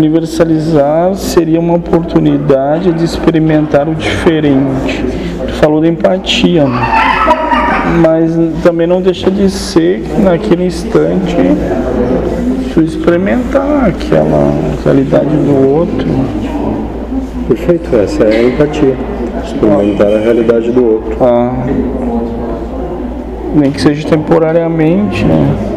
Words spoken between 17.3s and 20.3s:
Perfeito, essa é a empatia. Experimentar a